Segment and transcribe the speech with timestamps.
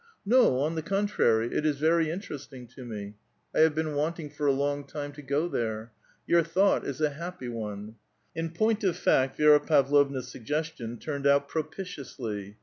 [0.25, 3.13] "No, on the contrary, it is very interesting to me;
[3.53, 5.91] I have been wanting, for a long time, to go there.
[6.25, 7.97] Your thought is a happy one."
[8.33, 12.57] In point of fact, Vidra Pavlovna*s sutrgestion turned out propitiously.